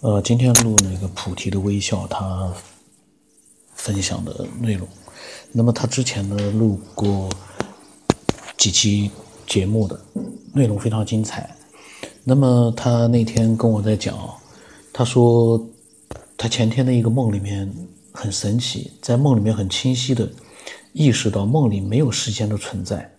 [0.00, 2.52] 呃，今天录那个菩提的微笑，他
[3.74, 4.86] 分享的内容。
[5.52, 7.30] 那么他之前呢录过
[8.58, 9.10] 几期
[9.46, 9.98] 节目的
[10.52, 11.56] 内容非常精彩。
[12.24, 14.18] 那么他那天跟我在讲，
[14.92, 15.66] 他说
[16.36, 17.72] 他前天的一个梦里面
[18.12, 20.30] 很神奇，在梦里面很清晰的
[20.92, 23.10] 意识到梦里没有时间的存在，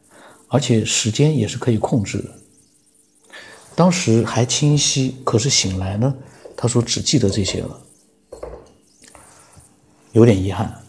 [0.47, 2.29] 而且时间也是可以控制的。
[3.73, 6.13] 当时还清晰，可是醒来呢？
[6.57, 7.79] 他说只记得这些了，
[10.13, 10.83] 有点遗憾。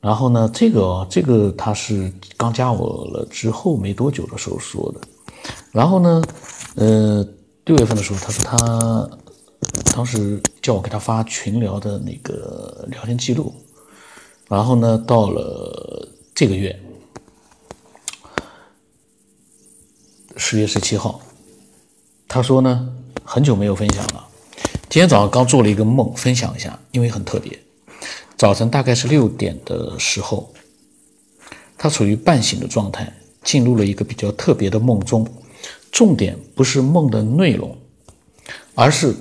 [0.00, 5.00] 然后呢，这个这个他是刚加我了之后没多久的时候说的。
[5.70, 6.22] 然后呢，
[6.74, 7.24] 呃，
[7.66, 9.10] 六月份的时候，他说他
[9.94, 13.54] 当时叫我给他发群聊的那个聊天记录。
[14.48, 16.76] 然后呢，到了这个月
[20.36, 21.20] 十月十七号，
[22.26, 24.26] 他说呢，很久没有分享了。
[24.90, 27.56] 今天早上刚做了一个梦，分享一下，因为很特别。
[28.36, 30.52] 早晨大概是六点的时候，
[31.78, 33.12] 他处于半醒的状态，
[33.44, 35.24] 进入了一个比较特别的梦中。
[35.92, 37.76] 重点不是梦的内容，
[38.74, 39.14] 而是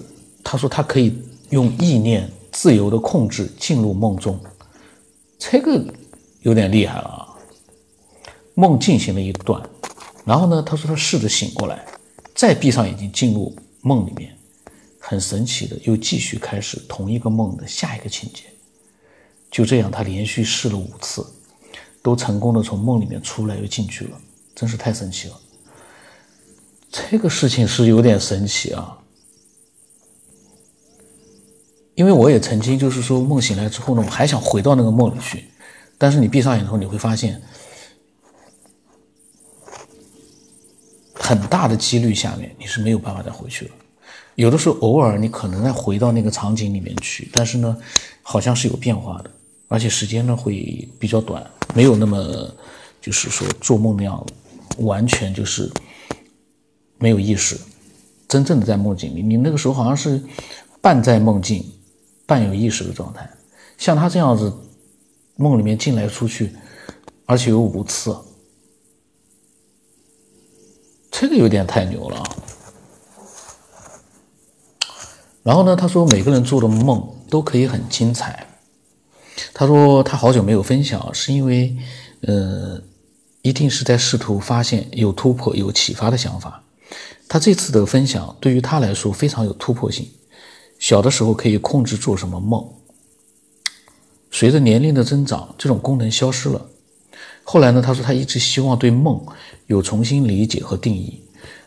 [0.43, 1.16] 他说他可以
[1.52, 4.39] 用意念自由的控制进入梦中，
[5.38, 5.86] 这个
[6.41, 7.27] 有点厉害了啊！
[8.55, 9.61] 梦进行了一段，
[10.25, 11.86] 然后呢，他说他试着醒过来，
[12.33, 14.36] 再闭上眼睛进入梦里面。
[15.00, 18.44] 很神奇的，又继续开始同一个梦的下一个情节。
[19.50, 21.25] 就这样，他连续试了五次，
[22.03, 24.22] 都成功的从梦里面出来又进去了，
[24.53, 25.42] 真是太神奇了。
[26.92, 29.00] 这个事情是有点神奇啊，
[31.95, 35.45] 因为我也曾经就是说梦醒来之后呢，我还想回到那个梦里去，
[35.97, 37.42] 但是你闭上眼之后，你会发现，
[41.14, 43.72] 很大的几率下面你是没有办法再回去了。
[44.39, 47.75] 有的时候，偶尔你可能再回到那个场景里面去，但是呢，
[48.21, 49.29] 好像是有变化的，
[49.67, 52.49] 而且时间呢会比较短，没有那么
[53.02, 54.25] 就是说做梦那样
[54.77, 55.69] 完全就是
[56.99, 57.59] 没有意识，
[58.30, 60.23] 真正的在梦境里，你那个时候好像是
[60.80, 61.61] 半在梦境，
[62.25, 63.30] 半有意识的状态。
[63.77, 64.53] 像他这样子，
[65.35, 66.55] 梦里面进来出去，
[67.25, 68.15] 而且有五次，
[71.11, 72.28] 这个有点太牛了。
[75.44, 78.45] 然后呢，他说每个人做的梦都可以很精彩。
[79.54, 81.76] 他说他好久没有分享，是因为，
[82.22, 82.82] 呃，
[83.42, 86.61] 一定是在试图发现有突破、有启发的想法。
[87.27, 90.08] 他这次的分享对于他来说非常有突破性。
[90.77, 92.66] 小的时候可以控制做什么梦，
[94.32, 96.66] 随着年龄的增长，这种功能消失了。
[97.44, 99.21] 后来呢，他说他一直希望对梦
[99.67, 101.21] 有重新理解和定义。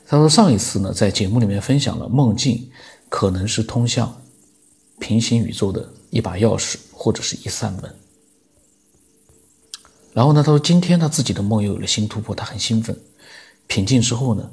[0.07, 2.71] 他说上一次呢，在节目里面分享了梦境。
[3.13, 4.23] 可能是通向
[4.99, 7.95] 平行宇宙的一把钥匙，或者是一扇门。
[10.15, 12.99] 然后呢，他说今天他自己的梦又有了新突破，他很兴奋。
[13.67, 14.51] 平静之后呢，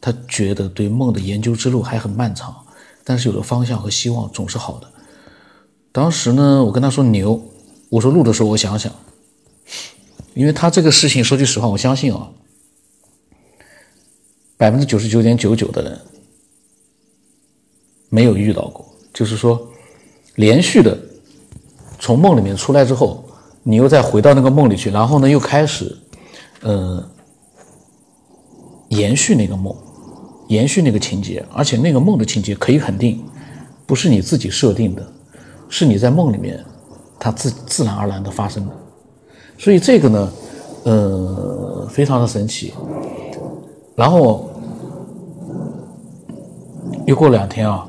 [0.00, 2.66] 他觉得对梦的研究之路还很漫长，
[3.04, 4.90] 但是有了方向和希望总是好的。
[5.92, 7.40] 当时呢，我跟他说牛，
[7.90, 8.92] 我说录的时候我想想，
[10.34, 12.32] 因为他这个事情说句实话，我相信啊，
[14.56, 16.00] 百分之九十九点九九的人。
[18.10, 18.84] 没有遇到过，
[19.14, 19.66] 就是说，
[20.34, 20.98] 连续的
[21.98, 23.24] 从梦里面出来之后，
[23.62, 25.96] 你又再回到那个梦里去，然后呢又开始，
[26.62, 27.02] 呃，
[28.88, 29.74] 延续那个梦，
[30.48, 33.22] 延续那个情节，而且那个梦的情节可以肯定
[33.86, 35.06] 不是你自己设定的，
[35.68, 36.58] 是你在梦里面
[37.18, 38.72] 它自自然而然的发生的，
[39.56, 40.32] 所以这个呢，
[40.82, 42.74] 呃，非常的神奇，
[43.94, 44.50] 然后
[47.06, 47.86] 又过两天啊。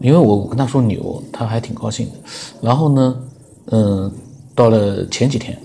[0.00, 2.12] 因为我跟他说牛，他还挺高兴的。
[2.62, 3.16] 然后呢，
[3.72, 4.12] 嗯，
[4.54, 5.52] 到了前几天，